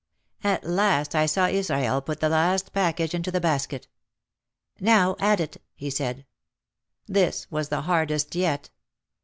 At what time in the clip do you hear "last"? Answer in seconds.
0.63-1.13, 2.29-2.73